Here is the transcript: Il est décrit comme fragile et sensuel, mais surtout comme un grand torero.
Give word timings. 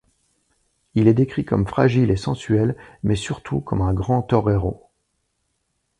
Il 0.95 1.07
est 1.07 1.13
décrit 1.13 1.45
comme 1.45 1.67
fragile 1.67 2.09
et 2.09 2.15
sensuel, 2.15 2.75
mais 3.03 3.15
surtout 3.15 3.61
comme 3.61 3.83
un 3.83 3.93
grand 3.93 4.23
torero. 4.23 4.89